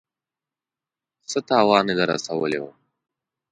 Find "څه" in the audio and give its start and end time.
1.29-1.39